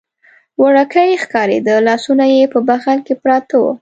وړوکی 0.61 1.21
ښکارېده، 1.23 1.75
لاسونه 1.87 2.25
یې 2.35 2.43
په 2.53 2.59
بغل 2.69 2.97
کې 3.05 3.13
پراته 3.21 3.55
و. 3.59 3.65